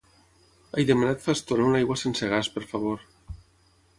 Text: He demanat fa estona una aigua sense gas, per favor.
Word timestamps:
He 0.77 0.85
demanat 0.91 1.21
fa 1.25 1.35
estona 1.37 1.67
una 1.73 1.79
aigua 1.81 1.99
sense 2.05 2.31
gas, 2.33 2.51
per 2.57 2.65
favor. 2.75 3.07